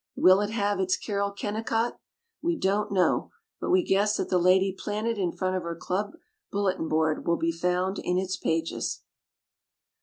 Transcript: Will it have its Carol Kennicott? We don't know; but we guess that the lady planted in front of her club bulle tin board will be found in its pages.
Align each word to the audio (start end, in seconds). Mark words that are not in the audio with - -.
Will 0.15 0.41
it 0.41 0.49
have 0.49 0.79
its 0.79 0.97
Carol 0.97 1.29
Kennicott? 1.29 1.99
We 2.41 2.57
don't 2.57 2.91
know; 2.91 3.29
but 3.59 3.69
we 3.69 3.83
guess 3.83 4.17
that 4.17 4.29
the 4.29 4.39
lady 4.39 4.75
planted 4.75 5.19
in 5.19 5.31
front 5.31 5.55
of 5.55 5.61
her 5.61 5.75
club 5.75 6.13
bulle 6.51 6.71
tin 6.75 6.87
board 6.89 7.27
will 7.27 7.37
be 7.37 7.51
found 7.51 7.99
in 7.99 8.17
its 8.17 8.35
pages. 8.35 9.03